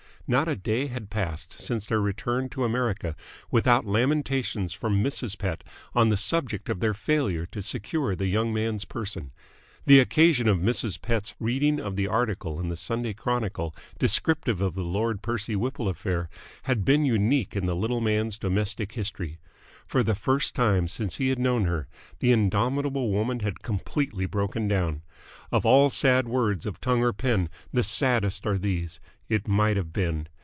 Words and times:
Not 0.27 0.47
a 0.47 0.55
day 0.55 0.87
had 0.87 1.09
passed 1.09 1.59
since 1.59 1.85
their 1.85 1.99
return 1.99 2.47
to 2.49 2.63
America 2.63 3.17
without 3.49 3.83
lamentations 3.85 4.71
from 4.71 5.03
Mrs. 5.03 5.37
Pett 5.37 5.61
on 5.93 6.07
the 6.07 6.15
subject 6.15 6.69
of 6.69 6.79
their 6.79 6.93
failure 6.93 7.45
to 7.47 7.61
secure 7.61 8.15
the 8.15 8.27
young 8.27 8.53
man's 8.53 8.85
person. 8.85 9.31
The 9.85 9.99
occasion 9.99 10.47
of 10.47 10.57
Mrs. 10.57 11.01
Pett's 11.01 11.33
reading 11.41 11.81
of 11.81 11.97
the 11.97 12.07
article 12.07 12.61
in 12.61 12.69
the 12.69 12.77
Sunday 12.77 13.11
Chronicle 13.13 13.75
descriptive 13.99 14.61
of 14.61 14.73
the 14.73 14.85
Lord 14.85 15.21
Percy 15.21 15.57
Whipple 15.57 15.89
affair 15.89 16.29
had 16.63 16.85
been 16.85 17.03
unique 17.03 17.53
in 17.57 17.65
the 17.65 17.75
little 17.75 17.99
man's 17.99 18.37
domestic 18.37 18.93
history. 18.93 19.37
For 19.85 20.01
the 20.01 20.15
first 20.15 20.55
time 20.55 20.87
since 20.87 21.17
he 21.17 21.27
had 21.27 21.39
known 21.39 21.65
her 21.65 21.89
the 22.19 22.31
indomitable 22.31 23.11
woman 23.11 23.41
had 23.41 23.61
completely 23.61 24.25
broken 24.25 24.69
down. 24.69 25.01
Of 25.51 25.65
all 25.65 25.89
sad 25.89 26.29
words 26.29 26.65
of 26.65 26.79
tongue 26.79 27.01
or 27.03 27.11
pen 27.11 27.49
the 27.73 27.83
saddest 27.83 28.45
are 28.47 28.57
these 28.57 29.01
"It 29.27 29.47
might 29.47 29.77
have 29.77 29.91
been!" 29.93 30.27